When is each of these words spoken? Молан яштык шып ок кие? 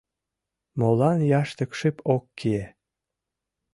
Молан 0.79 1.19
яштык 1.39 1.71
шып 1.79 1.97
ок 2.15 2.23
кие? 2.37 2.65